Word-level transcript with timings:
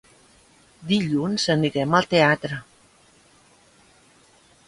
Dilluns 0.91 1.45
anirem 1.57 1.93
al 1.99 2.09
teatre. 2.15 2.59